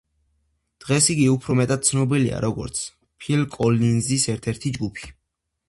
[0.85, 2.81] დღეს იგი უფრო მეტად ცნობილია, როგორც
[3.27, 5.17] ფილ კოლინზის ერთ-ერთი ჯგუფი.